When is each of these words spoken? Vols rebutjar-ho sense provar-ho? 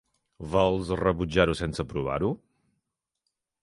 Vols 0.53 0.89
rebutjar-ho 1.03 1.57
sense 1.63 1.87
provar-ho? 1.95 2.35